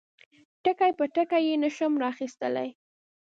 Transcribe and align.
ټکي 0.63 0.91
په 0.97 1.05
ټکي 1.13 1.41
یې 1.47 1.55
نشم 1.63 1.93
را 2.01 2.07
اخیستلای. 2.13 2.69